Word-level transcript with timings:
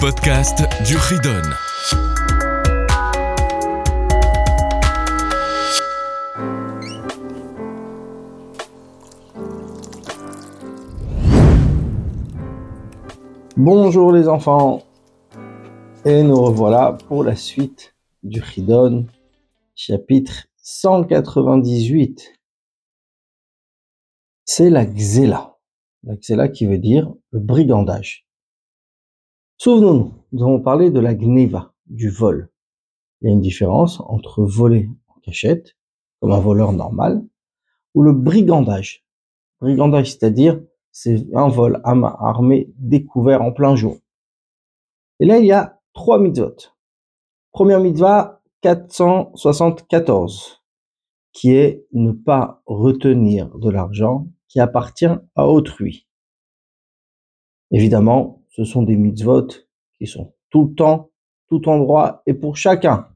podcast 0.00 0.62
du 0.86 0.96
Ridon. 0.96 1.42
Bonjour 13.58 14.12
les 14.12 14.26
enfants, 14.26 14.82
et 16.06 16.22
nous 16.22 16.40
revoilà 16.40 16.96
pour 17.06 17.22
la 17.22 17.36
suite 17.36 17.94
du 18.22 18.40
Ridon, 18.40 19.06
chapitre 19.74 20.46
198. 20.62 22.32
C'est 24.46 24.70
la 24.70 24.86
Xéla. 24.86 25.58
La 26.04 26.16
Xéla 26.16 26.48
qui 26.48 26.64
veut 26.64 26.78
dire 26.78 27.12
le 27.32 27.40
brigandage. 27.40 28.29
Souvenons-nous, 29.62 30.14
nous 30.32 30.42
avons 30.42 30.62
parlé 30.62 30.90
de 30.90 31.00
la 31.00 31.14
Gneva, 31.14 31.74
du 31.84 32.08
vol. 32.08 32.50
Il 33.20 33.28
y 33.28 33.30
a 33.30 33.34
une 33.34 33.42
différence 33.42 34.00
entre 34.00 34.42
voler 34.42 34.88
en 35.08 35.20
cachette, 35.20 35.76
comme 36.18 36.32
un 36.32 36.40
voleur 36.40 36.72
normal, 36.72 37.22
ou 37.92 38.02
le 38.02 38.14
brigandage. 38.14 39.04
Brigandage, 39.60 40.12
c'est-à-dire, 40.12 40.62
c'est 40.92 41.26
un 41.34 41.48
vol 41.48 41.82
à 41.84 41.94
main 41.94 42.16
armée 42.20 42.72
découvert 42.78 43.42
en 43.42 43.52
plein 43.52 43.76
jour. 43.76 43.98
Et 45.18 45.26
là, 45.26 45.36
il 45.36 45.44
y 45.44 45.52
a 45.52 45.78
trois 45.92 46.18
mitzvot. 46.18 46.56
Première 47.52 47.80
mitzvah, 47.80 48.40
474, 48.62 50.62
qui 51.34 51.52
est 51.52 51.86
ne 51.92 52.12
pas 52.12 52.62
retenir 52.64 53.54
de 53.58 53.68
l'argent 53.68 54.26
qui 54.48 54.58
appartient 54.58 55.18
à 55.34 55.46
autrui. 55.46 56.08
Évidemment, 57.70 58.39
ce 58.60 58.66
sont 58.66 58.82
des 58.82 58.96
mitzvot 58.96 59.46
qui 59.96 60.06
sont 60.06 60.34
tout 60.50 60.66
le 60.66 60.74
temps, 60.74 61.10
tout 61.48 61.66
endroit 61.66 62.22
et 62.26 62.34
pour 62.34 62.58
chacun. 62.58 63.08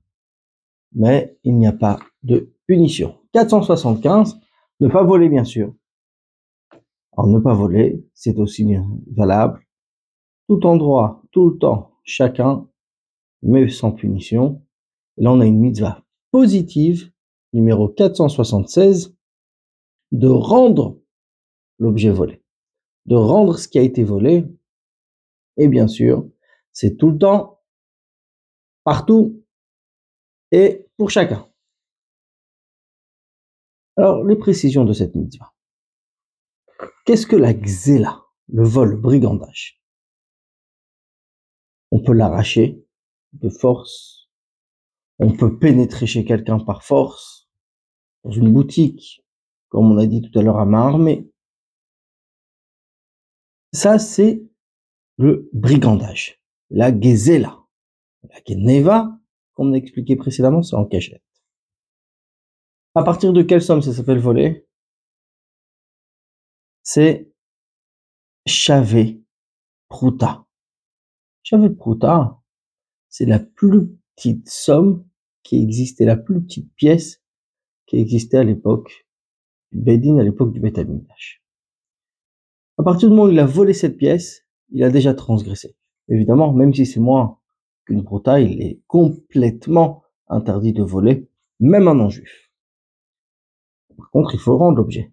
Mais 0.93 1.39
il 1.45 1.59
n'y 1.59 1.67
a 1.67 1.73
pas 1.73 1.99
de 2.23 2.55
punition. 2.67 3.19
475, 3.35 4.41
ne 4.81 4.89
pas 4.89 5.03
voler 5.03 5.29
bien 5.29 5.45
sûr. 5.45 5.75
Alors 7.13 7.27
ne 7.27 7.39
pas 7.41 7.53
voler, 7.53 8.03
c'est 8.15 8.39
aussi 8.39 8.67
valable. 9.13 9.61
Tout 10.49 10.65
endroit, 10.65 11.23
tout 11.31 11.51
le 11.51 11.59
temps, 11.59 11.93
chacun, 12.05 12.67
mais 13.43 13.69
sans 13.69 13.93
punition. 13.93 14.63
là, 15.19 15.31
on 15.31 15.41
a 15.41 15.47
une 15.47 15.61
mitzvah 15.61 16.03
positive, 16.31 17.13
numéro 17.53 17.89
476, 17.91 19.15
de 20.11 20.29
rendre 20.29 20.99
l'objet 21.79 22.11
volé. 22.11 22.43
De 23.05 23.15
rendre 23.15 23.59
ce 23.59 23.69
qui 23.69 23.79
a 23.79 23.83
été 23.83 24.05
volé 24.05 24.47
et 25.57 25.69
bien 25.69 25.89
sûr, 25.89 26.29
c'est 26.73 26.97
tout 26.97 27.11
le 27.11 27.19
temps, 27.19 27.63
partout 28.85 29.45
et 30.51 30.87
pour 30.97 31.11
chacun. 31.11 31.49
Alors, 33.97 34.25
les 34.25 34.37
précisions 34.37 34.85
de 34.85 34.93
cette 34.93 35.15
mitzvah. 35.15 35.53
Qu'est-ce 37.05 37.27
que 37.27 37.37
la 37.37 37.55
xéla, 37.55 38.25
le 38.49 38.65
vol, 38.65 39.01
brigandage? 39.01 39.81
On 41.91 42.03
peut 42.03 42.13
l'arracher 42.13 42.85
de 43.35 43.49
force, 43.49 44.31
on 45.19 45.33
peut 45.33 45.59
pénétrer 45.59 46.07
chez 46.07 46.25
quelqu'un 46.25 46.59
par 46.59 46.83
force, 46.83 47.49
dans 48.25 48.33
une 48.33 48.53
boutique, 48.53 49.25
comme 49.69 49.93
on 49.93 49.99
a 49.99 50.07
dit 50.07 50.23
tout 50.23 50.37
à 50.39 50.43
l'heure 50.43 50.59
à 50.59 50.65
main 50.65 50.89
armée. 50.89 51.31
Ça, 53.73 53.99
c'est 53.99 54.43
le 55.17 55.49
brigandage, 55.53 56.41
la 56.71 56.99
gezela, 56.99 57.65
la 58.23 58.41
geneva, 58.47 59.19
comme 59.55 59.69
on 59.69 59.73
a 59.73 59.77
expliqué 59.77 60.17
précédemment, 60.17 60.63
c'est 60.63 60.77
en 60.77 60.85
cachette. 60.85 61.23
À 62.95 63.03
partir 63.03 63.33
de 63.33 63.43
quelle 63.43 63.63
somme 63.63 63.83
ça 63.83 63.93
s'appelle 63.93 64.19
voler 64.19 64.67
C'est 66.83 67.33
chavé 68.47 69.23
pruta. 69.89 70.47
Chavé 71.43 71.71
pruta, 71.71 72.41
c'est 73.09 73.27
la 73.27 73.39
plus 73.39 73.89
petite 74.15 74.49
somme 74.49 75.07
qui 75.43 75.63
existait, 75.63 76.05
la 76.05 76.17
plus 76.17 76.43
petite 76.43 76.73
pièce 76.75 77.23
qui 77.87 77.97
existait 77.97 78.39
à 78.39 78.45
l'époque 78.45 79.07
du 79.73 79.81
Bedin, 79.81 80.19
à 80.19 80.23
l'époque 80.23 80.53
du 80.53 80.61
Beth 80.61 80.79
À 80.79 82.83
partir 82.83 83.09
du 83.09 83.15
moment 83.15 83.29
où 83.29 83.33
il 83.33 83.39
a 83.39 83.47
volé 83.47 83.73
cette 83.73 83.97
pièce, 83.97 84.44
il 84.71 84.83
a 84.83 84.91
déjà 84.91 85.15
transgressé. 85.15 85.77
Évidemment, 86.09 86.53
même 86.53 86.75
si 86.75 86.87
c'est 86.87 87.01
moins 87.01 87.39
qu'une 87.85 88.05
prota, 88.05 88.41
il 88.41 88.63
est 88.63 88.81
complètement 88.87 90.03
interdit 90.29 90.73
de 90.73 90.83
voler, 90.83 91.29
même 91.61 91.89
un 91.89 91.95
non-juif. 91.95 92.51
Par 93.97 94.11
contre, 94.11 94.35
il 94.35 94.41
faut 94.41 94.57
rendre 94.57 94.79
l'objet. 94.79 95.13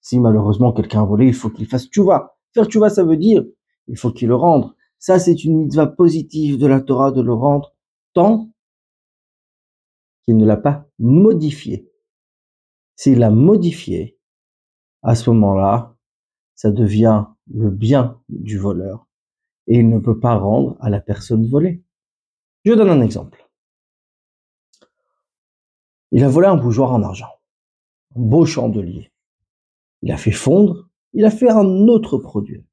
Si 0.00 0.18
malheureusement 0.18 0.72
quelqu'un 0.72 1.02
a 1.02 1.06
volé, 1.06 1.26
il 1.26 1.34
faut 1.34 1.50
qu'il 1.50 1.66
fasse 1.66 1.86
tchouva. 1.88 2.36
Faire 2.54 2.64
tchouva, 2.66 2.90
ça 2.90 3.04
veut 3.04 3.16
dire, 3.16 3.44
il 3.86 3.96
faut 3.96 4.12
qu'il 4.12 4.28
le 4.28 4.36
rende. 4.36 4.74
Ça, 4.98 5.18
c'est 5.18 5.44
une 5.44 5.58
mitzvah 5.58 5.86
positive 5.86 6.58
de 6.58 6.66
la 6.66 6.80
Torah 6.80 7.12
de 7.12 7.20
le 7.20 7.32
rendre 7.32 7.74
tant 8.14 8.50
qu'il 10.24 10.36
ne 10.36 10.46
l'a 10.46 10.56
pas 10.56 10.88
modifié. 10.98 11.90
S'il 12.96 13.18
l'a 13.18 13.30
modifié, 13.30 14.18
à 15.02 15.14
ce 15.14 15.30
moment-là, 15.30 15.96
ça 16.54 16.72
devient 16.72 17.26
le 17.54 17.70
bien 17.70 18.20
du 18.28 18.58
voleur 18.58 19.06
et 19.66 19.78
il 19.78 19.88
ne 19.88 19.98
peut 19.98 20.18
pas 20.18 20.36
rendre 20.36 20.76
à 20.80 20.90
la 20.90 21.00
personne 21.00 21.46
volée. 21.46 21.82
Je 22.64 22.72
donne 22.72 22.90
un 22.90 23.02
exemple. 23.02 23.48
Il 26.10 26.24
a 26.24 26.28
volé 26.28 26.46
un 26.46 26.56
bougeoir 26.56 26.92
en 26.92 27.02
argent, 27.02 27.28
un 28.16 28.20
beau 28.20 28.46
chandelier. 28.46 29.12
Il 30.02 30.10
a 30.10 30.16
fait 30.16 30.32
fondre, 30.32 30.88
il 31.12 31.24
a 31.24 31.30
fait 31.30 31.50
un 31.50 31.86
autre 31.88 32.16
produit. 32.18 32.64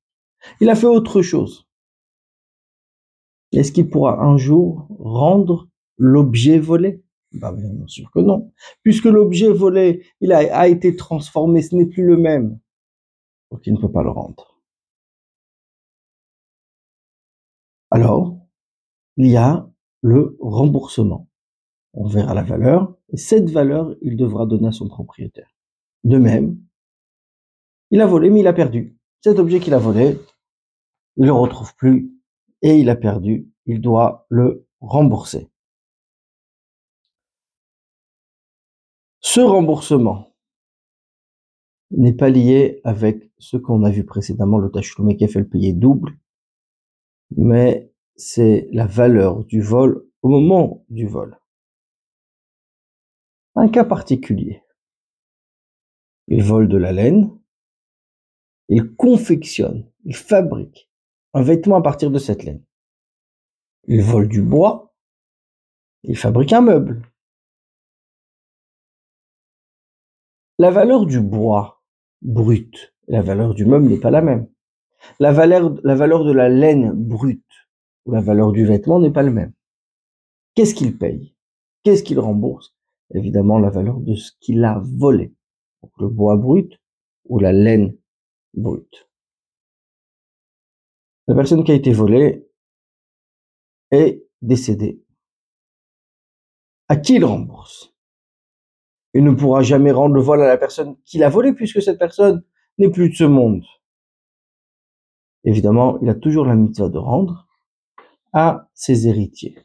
Il 0.62 0.70
a 0.70 0.76
fait 0.76 0.88
autre 0.88 1.22
chose. 1.22 1.68
Est-ce 3.52 3.72
qu'il 3.72 3.90
pourra 3.90 4.22
un 4.22 4.38
jour 4.38 4.88
rendre 5.00 5.68
l'objet 5.98 6.60
volé? 6.60 7.04
Ben, 7.34 7.52
Bien 7.52 7.88
sûr 7.88 8.10
que 8.12 8.20
non. 8.20 8.52
Puisque 8.84 9.06
l'objet 9.06 9.52
volé, 9.52 10.06
il 10.22 10.32
a, 10.32 10.58
a 10.58 10.68
été 10.68 10.96
transformé, 10.96 11.62
ce 11.62 11.76
n'est 11.76 11.86
plus 11.86 12.06
le 12.06 12.18
même. 12.18 12.60
Donc 13.52 13.66
il 13.68 13.74
ne 13.74 13.80
peut 13.80 13.92
pas 13.92 14.04
le 14.04 14.12
rendre. 14.12 14.55
Alors 17.96 18.38
il 19.16 19.28
y 19.28 19.38
a 19.38 19.70
le 20.02 20.36
remboursement. 20.42 21.30
On 21.94 22.06
verra 22.06 22.34
la 22.34 22.44
valeur, 22.44 22.94
et 23.14 23.16
cette 23.16 23.50
valeur, 23.50 23.96
il 24.02 24.18
devra 24.18 24.46
donner 24.46 24.68
à 24.68 24.74
son 24.74 24.90
propriétaire. 24.90 25.50
De 26.04 26.18
même, 26.18 26.60
il 27.92 28.02
a 28.02 28.06
volé, 28.06 28.30
mais 28.30 28.42
il 28.42 28.48
a 28.48 28.54
perdu. 28.54 28.98
Cet 29.22 29.40
objet 29.40 29.62
qu'il 29.62 29.74
a 29.74 29.80
volé, 29.80 30.20
il 31.16 31.22
ne 31.22 31.28
le 31.28 31.32
retrouve 31.32 31.74
plus, 31.76 32.12
et 32.62 32.78
il 32.78 32.90
a 32.90 32.98
perdu, 32.98 33.50
il 33.66 33.80
doit 33.80 34.26
le 34.28 34.68
rembourser. 34.82 35.50
Ce 39.22 39.40
remboursement 39.40 40.36
n'est 41.92 42.14
pas 42.14 42.30
lié 42.30 42.82
avec 42.84 43.32
ce 43.38 43.56
qu'on 43.56 43.86
a 43.86 43.90
vu 43.90 44.04
précédemment, 44.04 44.58
le 44.58 44.70
tachloumé 44.70 45.16
qui 45.16 45.24
a 45.24 45.30
fait 45.30 45.40
le 45.40 45.48
payer 45.48 45.72
double, 45.72 46.20
mais 47.32 47.92
c'est 48.16 48.68
la 48.72 48.86
valeur 48.86 49.44
du 49.46 49.62
vol 49.62 50.08
au 50.22 50.30
moment 50.30 50.86
du 50.90 51.06
vol. 51.06 51.40
Un 53.56 53.70
cas 53.70 53.86
particulier. 53.86 54.64
Il 56.28 56.44
vole 56.44 56.68
de 56.68 56.78
la 56.78 56.92
laine, 56.92 57.38
il 58.70 58.96
confectionne, 58.96 59.90
il 60.06 60.16
fabrique 60.16 60.90
un 61.34 61.42
vêtement 61.42 61.76
à 61.76 61.82
partir 61.82 62.10
de 62.12 62.18
cette 62.18 62.44
laine. 62.44 62.64
Il 63.88 64.02
vole 64.02 64.28
du 64.28 64.42
bois, 64.42 64.96
il 66.04 66.18
fabrique 66.18 66.54
un 66.54 66.62
meuble. 66.62 67.02
La 70.58 70.72
valeur 70.72 71.06
du 71.06 71.20
bois 71.20 71.84
brut, 72.22 72.96
la 73.08 73.22
valeur 73.22 73.54
du 73.54 73.66
meuble 73.66 73.88
n'est 73.88 74.00
pas 74.00 74.12
la 74.12 74.22
même. 74.22 74.48
La 75.20 75.32
valeur, 75.32 75.72
de 75.72 76.32
la 76.32 76.50
laine 76.50 76.92
brute 76.92 77.44
ou 78.06 78.12
la 78.12 78.22
valeur 78.22 78.52
du 78.52 78.66
vêtement 78.66 79.00
n'est 79.00 79.12
pas 79.12 79.24
le 79.24 79.32
même. 79.32 79.54
Qu'est-ce 80.54 80.76
qu'il 80.76 80.98
paye? 80.98 81.36
Qu'est-ce 81.84 82.04
qu'il 82.04 82.20
rembourse? 82.20 82.76
Évidemment, 83.14 83.60
la 83.60 83.70
valeur 83.70 84.00
de 84.00 84.16
ce 84.16 84.32
qu'il 84.40 84.64
a 84.64 84.82
volé. 84.84 85.34
Donc, 85.84 85.92
le 86.00 86.08
bois 86.08 86.36
brut 86.38 86.80
ou 87.26 87.40
la 87.40 87.52
laine 87.52 87.96
brute. 88.54 89.10
La 91.28 91.36
personne 91.36 91.64
qui 91.64 91.72
a 91.72 91.76
été 91.76 91.92
volée 91.92 92.48
est 93.92 94.26
décédée. 94.42 95.04
À 96.88 96.96
qui 96.96 97.16
il 97.16 97.26
rembourse? 97.26 97.96
Il 99.14 99.24
ne 99.24 99.32
pourra 99.32 99.62
jamais 99.62 99.92
rendre 99.92 100.14
le 100.14 100.22
vol 100.22 100.42
à 100.42 100.48
la 100.48 100.58
personne 100.58 100.98
qui 101.06 101.18
l'a 101.18 101.30
volé 101.30 101.54
puisque 101.54 101.82
cette 101.82 101.98
personne 101.98 102.44
n'est 102.78 102.90
plus 102.90 103.10
de 103.10 103.16
ce 103.16 103.24
monde. 103.24 103.64
Évidemment, 105.46 106.00
il 106.02 106.10
a 106.10 106.16
toujours 106.16 106.46
la 106.46 106.56
mitzvah 106.56 106.90
de 106.90 106.98
rendre 106.98 107.48
à 108.34 108.68
ses 108.74 109.08
héritiers. 109.08 109.58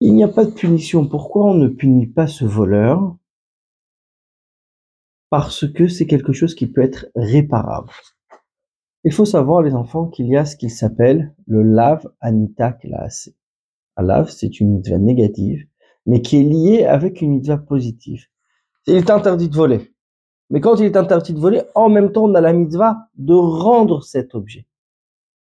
Il 0.00 0.14
n'y 0.14 0.24
a 0.24 0.28
pas 0.28 0.44
de 0.44 0.50
punition. 0.50 1.08
Pourquoi 1.08 1.46
on 1.46 1.54
ne 1.54 1.68
punit 1.68 2.08
pas 2.08 2.26
ce 2.26 2.44
voleur? 2.44 3.16
Parce 5.30 5.66
que 5.72 5.88
c'est 5.88 6.06
quelque 6.06 6.32
chose 6.32 6.54
qui 6.54 6.66
peut 6.66 6.82
être 6.82 7.06
réparable. 7.14 7.90
Il 9.04 9.12
faut 9.12 9.24
savoir, 9.24 9.62
les 9.62 9.74
enfants, 9.74 10.08
qu'il 10.08 10.26
y 10.26 10.36
a 10.36 10.44
ce 10.44 10.56
qu'il 10.56 10.70
s'appelle 10.70 11.34
le 11.46 11.62
lave 11.62 12.12
anita 12.20 12.72
classe. 12.72 13.30
Un 13.96 14.02
lave, 14.02 14.30
c'est 14.30 14.60
une 14.60 14.74
mitzvah 14.74 14.98
négative, 14.98 15.66
mais 16.04 16.20
qui 16.20 16.38
est 16.38 16.42
liée 16.42 16.84
avec 16.84 17.22
une 17.22 17.30
mitzvah 17.30 17.58
positive. 17.58 18.26
Il 18.86 18.96
est 18.96 19.10
interdit 19.10 19.48
de 19.48 19.56
voler. 19.56 19.95
Mais 20.50 20.60
quand 20.60 20.76
il 20.76 20.84
est 20.84 20.96
interdit 20.96 21.34
de 21.34 21.40
voler, 21.40 21.62
en 21.74 21.88
même 21.88 22.12
temps, 22.12 22.24
on 22.24 22.34
a 22.34 22.40
la 22.40 22.52
mitzvah 22.52 23.08
de 23.14 23.34
rendre 23.34 24.02
cet 24.02 24.34
objet. 24.34 24.66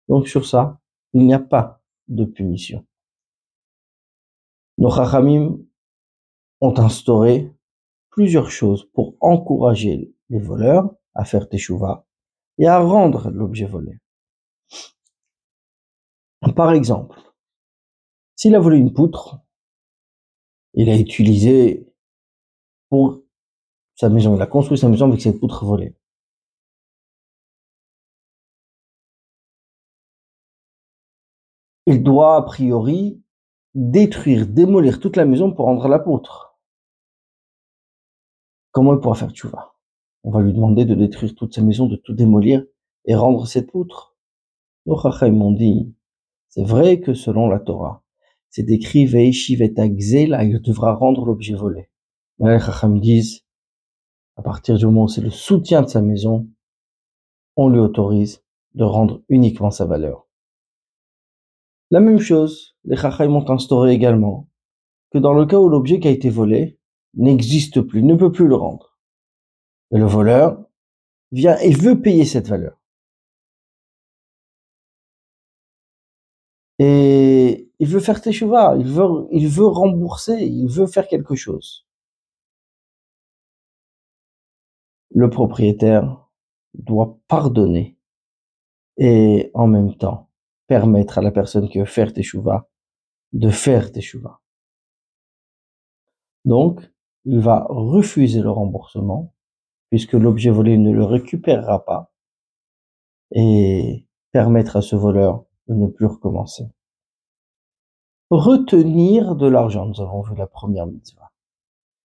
Donc 0.08 0.28
sur 0.28 0.46
ça, 0.46 0.78
il 1.12 1.26
n'y 1.26 1.34
a 1.34 1.38
pas 1.38 1.82
de 2.08 2.24
punition. 2.24 2.84
Nos 4.78 4.90
chachamim 4.90 5.58
ont 6.60 6.78
instauré 6.78 7.52
plusieurs 8.10 8.50
choses 8.50 8.84
pour 8.92 9.14
encourager 9.20 10.12
les 10.28 10.38
voleurs 10.38 10.90
à 11.14 11.24
faire 11.24 11.48
teshuva 11.48 12.06
et 12.58 12.66
à 12.66 12.78
rendre 12.78 13.30
l'objet 13.30 13.66
volé. 13.66 13.98
Par 16.56 16.72
exemple, 16.72 17.18
s'il 18.36 18.54
a 18.54 18.58
volé 18.58 18.78
une 18.78 18.92
poutre, 18.92 19.38
il 20.74 20.88
a 20.88 20.96
utilisé 20.96 21.86
pour 22.88 23.22
sa 24.00 24.08
maison, 24.08 24.34
il 24.34 24.40
a 24.40 24.46
construit 24.46 24.78
sa 24.78 24.88
maison 24.88 25.08
avec 25.08 25.20
cette 25.20 25.38
poutre 25.38 25.66
volée. 25.66 25.94
Il 31.84 32.02
doit 32.02 32.36
a 32.36 32.42
priori 32.42 33.22
détruire, 33.74 34.46
démolir 34.46 35.00
toute 35.00 35.16
la 35.16 35.26
maison 35.26 35.52
pour 35.52 35.66
rendre 35.66 35.86
la 35.86 35.98
poutre. 35.98 36.58
Comment 38.72 38.94
il 38.94 39.00
pourra 39.00 39.16
faire 39.16 39.32
tchouva 39.32 39.74
On 40.24 40.30
va 40.30 40.40
lui 40.40 40.54
demander 40.54 40.86
de 40.86 40.94
détruire 40.94 41.34
toute 41.34 41.54
sa 41.54 41.60
maison, 41.60 41.86
de 41.86 41.96
tout 41.96 42.14
démolir 42.14 42.64
et 43.04 43.14
rendre 43.14 43.46
cette 43.46 43.70
poutre. 43.70 44.16
Nos 44.86 44.96
m'ont 45.30 45.52
dit, 45.52 45.94
c'est 46.48 46.64
vrai 46.64 47.00
que 47.00 47.12
selon 47.12 47.50
la 47.50 47.58
Torah, 47.58 48.02
c'est 48.48 48.70
écrit 48.70 49.04
Veishiv 49.04 49.60
et 49.60 49.74
il 49.76 50.62
devra 50.62 50.94
rendre 50.94 51.26
l'objet 51.26 51.54
volé. 51.54 51.90
Mais 52.38 52.54
les 52.54 52.60
Chachem 52.60 52.98
disent, 52.98 53.44
à 54.40 54.42
partir 54.42 54.78
du 54.78 54.86
moment 54.86 55.02
où 55.02 55.08
c'est 55.08 55.20
le 55.20 55.28
soutien 55.28 55.82
de 55.82 55.88
sa 55.88 56.00
maison, 56.00 56.48
on 57.56 57.68
lui 57.68 57.78
autorise 57.78 58.42
de 58.72 58.84
rendre 58.84 59.20
uniquement 59.28 59.70
sa 59.70 59.84
valeur. 59.84 60.26
La 61.90 62.00
même 62.00 62.20
chose, 62.20 62.74
les 62.84 62.96
Chachamim 62.96 63.34
ont 63.34 63.50
instauré 63.50 63.92
également 63.92 64.48
que 65.12 65.18
dans 65.18 65.34
le 65.34 65.44
cas 65.44 65.58
où 65.58 65.68
l'objet 65.68 66.00
qui 66.00 66.08
a 66.08 66.10
été 66.10 66.30
volé 66.30 66.78
n'existe 67.12 67.82
plus, 67.82 68.02
ne 68.02 68.14
peut 68.14 68.32
plus 68.32 68.48
le 68.48 68.54
rendre, 68.54 68.98
et 69.90 69.98
le 69.98 70.06
voleur 70.06 70.64
vient 71.32 71.58
et 71.58 71.72
veut 71.72 72.00
payer 72.00 72.24
cette 72.24 72.48
valeur. 72.48 72.80
Et 76.78 77.70
il 77.78 77.88
veut 77.88 78.00
faire 78.00 78.22
teshuva, 78.22 78.74
il 78.78 78.86
veut, 78.86 79.28
il 79.32 79.48
veut 79.48 79.66
rembourser, 79.66 80.46
il 80.46 80.66
veut 80.66 80.86
faire 80.86 81.08
quelque 81.08 81.34
chose. 81.34 81.89
Le 85.20 85.28
propriétaire 85.28 86.30
doit 86.72 87.18
pardonner 87.28 87.98
et 88.96 89.50
en 89.52 89.66
même 89.66 89.94
temps 89.94 90.30
permettre 90.66 91.18
à 91.18 91.20
la 91.20 91.30
personne 91.30 91.68
qui 91.68 91.78
veut 91.78 91.84
faire 91.84 92.12
teshuva 92.14 92.70
de 93.32 93.50
faire 93.50 93.92
teshuva. 93.92 94.40
Donc, 96.46 96.90
il 97.26 97.38
va 97.38 97.66
refuser 97.68 98.40
le 98.40 98.50
remboursement 98.50 99.34
puisque 99.90 100.14
l'objet 100.14 100.50
volé 100.50 100.78
ne 100.78 100.90
le 100.90 101.04
récupérera 101.04 101.84
pas 101.84 102.12
et 103.32 104.06
permettre 104.32 104.76
à 104.76 104.82
ce 104.82 104.96
voleur 104.96 105.44
de 105.68 105.74
ne 105.74 105.86
plus 105.86 106.06
recommencer. 106.06 106.64
Retenir 108.30 109.36
de 109.36 109.48
l'argent, 109.48 109.84
nous 109.84 110.00
avons 110.00 110.22
vu 110.22 110.34
la 110.34 110.46
première 110.46 110.86
mitzvah. 110.86 111.30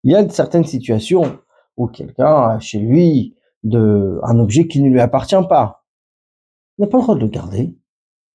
Il 0.04 0.12
y 0.12 0.14
a 0.14 0.28
certaines 0.28 0.64
situations 0.64 1.40
ou 1.78 1.86
quelqu'un 1.86 2.58
chez 2.58 2.78
lui 2.78 3.34
de, 3.62 4.20
un 4.24 4.38
objet 4.38 4.66
qui 4.68 4.82
ne 4.82 4.90
lui 4.90 5.00
appartient 5.00 5.34
pas. 5.48 5.86
Il 6.76 6.82
n'a 6.82 6.88
pas 6.88 6.98
le 6.98 7.02
droit 7.02 7.14
de 7.14 7.20
le 7.20 7.28
garder. 7.28 7.76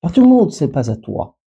Car 0.01 0.11
tout 0.11 0.21
le 0.21 0.27
monde, 0.27 0.51
c'est 0.51 0.71
pas 0.71 0.89
à 0.89 0.95
toi. 0.95 1.37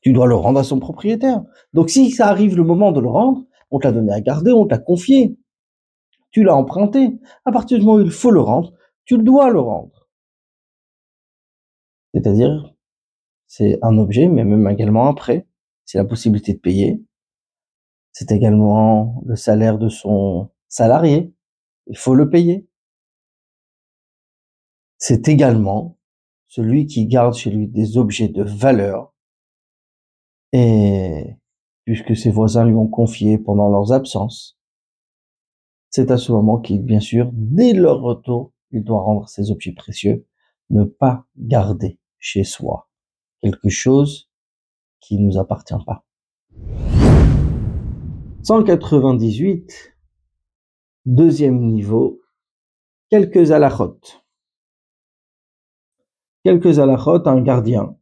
Tu 0.00 0.12
dois 0.12 0.26
le 0.26 0.34
rendre 0.34 0.58
à 0.58 0.64
son 0.64 0.80
propriétaire. 0.80 1.42
Donc 1.72 1.90
si 1.90 2.10
ça 2.10 2.28
arrive 2.28 2.56
le 2.56 2.64
moment 2.64 2.92
de 2.92 3.00
le 3.00 3.08
rendre, 3.08 3.44
on 3.70 3.78
te 3.78 3.86
l'a 3.86 3.92
donné 3.92 4.12
à 4.12 4.20
garder, 4.20 4.52
on 4.52 4.66
t'a 4.66 4.78
confié. 4.78 5.38
Tu 6.30 6.42
l'as 6.42 6.56
emprunté. 6.56 7.18
À 7.44 7.52
partir 7.52 7.78
du 7.78 7.84
moment 7.84 7.98
où 7.98 8.04
il 8.04 8.10
faut 8.10 8.30
le 8.30 8.40
rendre, 8.40 8.72
tu 9.04 9.18
dois 9.18 9.50
le 9.50 9.60
rendre. 9.60 10.08
C'est-à-dire, 12.14 12.74
c'est 13.46 13.78
un 13.82 13.98
objet, 13.98 14.28
mais 14.28 14.44
même 14.44 14.68
également 14.68 15.08
un 15.08 15.14
prêt. 15.14 15.46
C'est 15.84 15.98
la 15.98 16.04
possibilité 16.04 16.54
de 16.54 16.58
payer. 16.58 17.02
C'est 18.20 18.32
également 18.32 19.22
le 19.24 19.34
salaire 19.34 19.78
de 19.78 19.88
son 19.88 20.50
salarié. 20.68 21.32
Il 21.86 21.96
faut 21.96 22.14
le 22.14 22.28
payer. 22.28 22.68
C'est 24.98 25.26
également 25.28 25.96
celui 26.46 26.84
qui 26.84 27.06
garde 27.06 27.32
chez 27.32 27.50
lui 27.50 27.66
des 27.66 27.96
objets 27.96 28.28
de 28.28 28.42
valeur 28.42 29.14
et 30.52 31.38
puisque 31.86 32.14
ses 32.14 32.30
voisins 32.30 32.66
lui 32.66 32.74
ont 32.74 32.88
confié 32.88 33.38
pendant 33.38 33.70
leurs 33.70 33.90
absences, 33.90 34.58
c'est 35.88 36.10
à 36.10 36.18
ce 36.18 36.30
moment 36.30 36.60
qu'il, 36.60 36.82
bien 36.82 37.00
sûr, 37.00 37.30
dès 37.32 37.72
leur 37.72 38.02
retour, 38.02 38.52
il 38.70 38.84
doit 38.84 39.00
rendre 39.00 39.30
ses 39.30 39.50
objets 39.50 39.72
précieux, 39.72 40.26
ne 40.68 40.84
pas 40.84 41.24
garder 41.38 41.98
chez 42.18 42.44
soi 42.44 42.90
quelque 43.40 43.70
chose 43.70 44.30
qui 45.00 45.16
ne 45.16 45.24
nous 45.24 45.38
appartient 45.38 45.72
pas. 45.86 46.04
198, 48.42 49.94
deuxième 51.04 51.60
niveau, 51.60 52.22
quelques 53.10 53.50
alachot. 53.50 54.00
Quelques 56.42 56.78
alachot, 56.78 57.28
un 57.28 57.42
gardien 57.42 57.98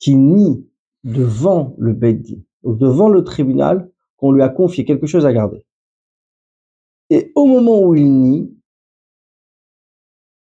qui 0.00 0.16
nie 0.16 0.68
devant 1.04 1.76
le 1.78 1.92
Beddi, 1.92 2.44
devant 2.64 3.08
le 3.08 3.22
tribunal, 3.22 3.88
qu'on 4.16 4.32
lui 4.32 4.42
a 4.42 4.48
confié 4.48 4.84
quelque 4.84 5.06
chose 5.06 5.26
à 5.26 5.32
garder. 5.32 5.64
Et 7.08 7.30
au 7.36 7.46
moment 7.46 7.82
où 7.82 7.94
il 7.94 8.12
nie, 8.12 8.52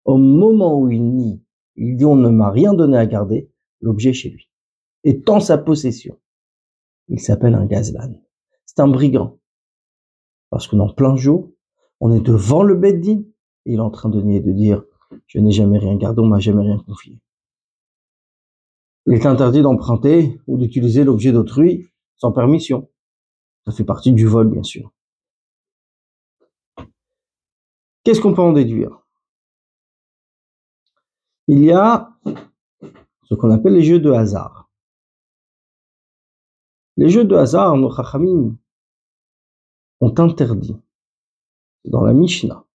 au 0.06 0.18
moment 0.18 0.80
où 0.80 0.90
il 0.90 1.04
nie, 1.04 1.44
il 1.76 1.98
dit 1.98 2.06
on 2.06 2.16
ne 2.16 2.30
m'a 2.30 2.52
rien 2.52 2.74
donné 2.74 2.98
à 2.98 3.06
garder, 3.06 3.52
l'objet 3.82 4.14
chez 4.14 4.30
lui, 4.30 4.50
étant 5.04 5.42
sa 5.42 5.58
possession. 5.58 6.18
Il 7.10 7.20
s'appelle 7.20 7.56
un 7.56 7.66
gazlan 7.66 8.14
un 8.80 8.88
brigand. 8.88 9.40
Parce 10.50 10.68
que 10.68 10.76
dans 10.76 10.92
plein 10.94 11.16
jour, 11.16 11.52
on 12.00 12.12
est 12.14 12.22
devant 12.22 12.64
le 12.64 12.76
Beddin, 12.76 13.24
et 13.66 13.74
il 13.74 13.76
est 13.76 13.82
en 13.82 13.92
train 13.92 14.10
de 14.10 14.22
nier, 14.22 14.40
de 14.40 14.52
dire, 14.52 14.84
je 15.28 15.40
n'ai 15.40 15.52
jamais 15.52 15.78
rien 15.78 15.96
gardé, 15.96 16.22
on 16.22 16.28
m'a 16.28 16.40
jamais 16.40 16.64
rien 16.64 16.80
confié. 16.80 17.20
Il 19.06 19.14
est 19.14 19.26
interdit 19.26 19.62
d'emprunter 19.62 20.40
ou 20.48 20.58
d'utiliser 20.58 21.04
l'objet 21.04 21.32
d'autrui 21.32 21.88
sans 22.16 22.32
permission. 22.32 22.90
Ça 23.66 23.72
fait 23.72 23.84
partie 23.84 24.12
du 24.12 24.26
vol, 24.26 24.50
bien 24.50 24.64
sûr. 24.64 24.92
Qu'est-ce 28.04 28.22
qu'on 28.22 28.34
peut 28.34 28.42
en 28.42 28.54
déduire? 28.54 29.06
Il 31.48 31.64
y 31.64 31.72
a 31.72 32.12
ce 33.24 33.34
qu'on 33.36 33.52
appelle 33.52 33.74
les 33.74 33.84
jeux 33.84 34.00
de 34.00 34.12
hasard. 34.12 34.70
Les 36.98 37.10
jeux 37.10 37.26
de 37.26 37.36
hasard, 37.36 37.76
nos 37.78 37.92
chachamim 37.92 38.56
ont 40.02 40.14
interdit 40.18 40.76
dans 41.86 42.04
la 42.04 42.14
Mishnah 42.14 42.66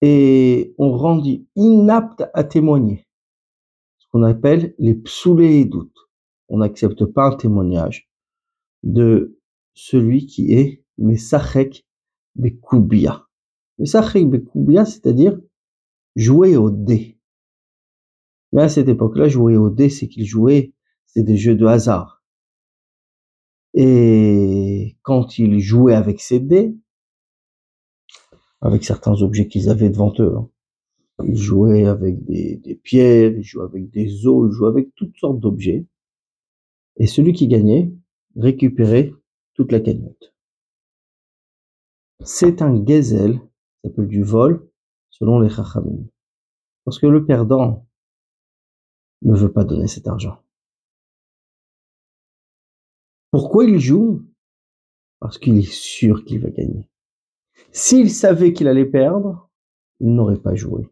et 0.00 0.74
ont 0.78 0.92
rendu 0.96 1.46
inapte 1.56 2.24
à 2.34 2.44
témoigner 2.44 3.06
ce 3.98 4.06
qu'on 4.10 4.22
appelle 4.22 4.74
les 4.78 4.94
psoulés 4.94 5.60
et 5.60 5.64
doutes. 5.64 6.08
On 6.48 6.58
n'accepte 6.58 7.04
pas 7.04 7.26
un 7.26 7.36
témoignage 7.36 8.08
de 8.82 9.38
celui 9.74 10.26
qui 10.26 10.52
est 10.52 10.84
Mesachek 10.98 11.84
Bekoubia. 12.36 13.26
Mesachek 13.78 14.28
Bekoubia, 14.28 14.84
c'est-à-dire 14.84 15.38
jouer 16.16 16.56
au 16.56 16.70
dé. 16.70 17.18
Mais 18.52 18.62
à 18.62 18.68
cette 18.68 18.88
époque-là, 18.88 19.28
jouer 19.28 19.56
au 19.56 19.68
dé, 19.68 19.90
c'est 19.90 20.08
qu'il 20.08 20.24
jouait, 20.24 20.72
c'est 21.06 21.22
des 21.22 21.36
jeux 21.36 21.54
de 21.54 21.66
hasard. 21.66 22.17
Et 23.74 24.96
quand 25.02 25.38
ils 25.38 25.60
jouaient 25.60 25.94
avec 25.94 26.20
ces 26.20 26.40
dés, 26.40 26.74
avec 28.60 28.84
certains 28.84 29.22
objets 29.22 29.48
qu'ils 29.48 29.68
avaient 29.68 29.90
devant 29.90 30.12
eux, 30.18 30.36
hein, 30.36 30.48
Il 31.24 31.36
jouait 31.36 31.86
avec 31.86 32.24
des, 32.24 32.80
pierres, 32.82 33.32
il 33.36 33.42
jouait 33.42 33.64
avec 33.64 33.90
des 33.90 34.26
os, 34.26 34.48
il 34.50 34.54
jouait 34.54 34.68
avec 34.68 34.94
toutes 34.94 35.16
sortes 35.16 35.40
d'objets. 35.40 35.86
Et 36.96 37.06
celui 37.06 37.32
qui 37.32 37.48
gagnait 37.48 37.92
récupérait 38.36 39.12
toute 39.54 39.72
la 39.72 39.80
cagnotte. 39.80 40.34
C'est 42.24 42.62
un 42.62 42.84
gezel, 42.84 43.34
ça 43.34 43.88
s'appelle 43.88 44.08
du 44.08 44.22
vol, 44.22 44.68
selon 45.10 45.40
les 45.40 45.48
chachamim. 45.48 46.04
Parce 46.84 46.98
que 46.98 47.06
le 47.06 47.24
perdant 47.24 47.86
ne 49.22 49.36
veut 49.36 49.52
pas 49.52 49.64
donner 49.64 49.86
cet 49.88 50.06
argent. 50.08 50.42
Pourquoi 53.30 53.64
il 53.64 53.78
joue? 53.78 54.24
Parce 55.20 55.38
qu'il 55.38 55.58
est 55.58 55.70
sûr 55.70 56.24
qu'il 56.24 56.40
va 56.40 56.50
gagner. 56.50 56.88
S'il 57.72 58.10
savait 58.10 58.52
qu'il 58.52 58.68
allait 58.68 58.86
perdre, 58.86 59.50
il 60.00 60.14
n'aurait 60.14 60.40
pas 60.40 60.54
joué. 60.54 60.88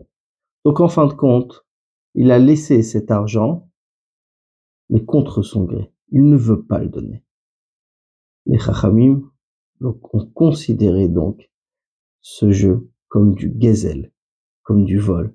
Donc 0.64 0.80
en 0.80 0.88
fin 0.88 1.06
de 1.06 1.12
compte, 1.12 1.64
il 2.14 2.30
a 2.30 2.38
laissé 2.38 2.82
cet 2.82 3.10
argent, 3.10 3.70
mais 4.90 5.04
contre 5.04 5.42
son 5.42 5.64
gré. 5.64 5.92
Il 6.10 6.28
ne 6.28 6.36
veut 6.36 6.64
pas 6.64 6.78
le 6.78 6.88
donner. 6.88 7.24
Les 8.46 8.58
chachamim 8.58 9.30
ont 9.80 9.92
considéré 10.34 11.08
donc 11.08 11.50
ce 12.20 12.50
jeu 12.50 12.90
comme 13.08 13.34
du 13.34 13.50
gazelle, 13.50 14.12
comme 14.62 14.84
du 14.84 14.98
vol. 14.98 15.34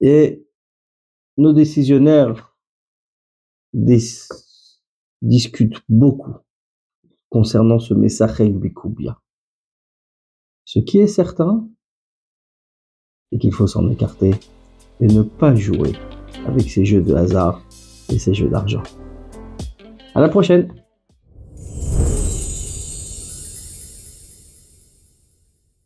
Et 0.00 0.46
nos 1.36 1.52
décisionnaires 1.52 2.56
discutent 5.22 5.82
beaucoup 5.88 6.36
concernant 7.28 7.78
ce 7.78 7.94
Messachek 7.94 8.58
Bikoubia. 8.58 9.20
Ce 10.64 10.78
qui 10.78 10.98
est 10.98 11.06
certain, 11.06 11.68
c'est 13.30 13.38
qu'il 13.38 13.52
faut 13.52 13.66
s'en 13.66 13.88
écarter 13.90 14.34
et 15.00 15.06
ne 15.06 15.22
pas 15.22 15.54
jouer 15.54 15.92
avec 16.46 16.70
ces 16.70 16.84
jeux 16.84 17.02
de 17.02 17.14
hasard 17.14 17.62
et 18.10 18.18
ces 18.18 18.34
jeux 18.34 18.48
d'argent. 18.48 18.82
À 20.14 20.20
la 20.20 20.28
prochaine! 20.28 20.72